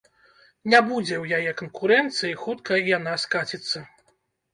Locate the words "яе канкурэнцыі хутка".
1.39-2.79